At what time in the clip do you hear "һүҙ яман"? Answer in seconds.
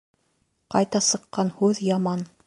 1.59-2.25